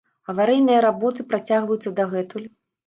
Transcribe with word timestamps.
Аварыйныя 0.31 0.79
работы 0.87 1.29
працягваюцца 1.35 1.97
дагэтуль. 2.03 2.55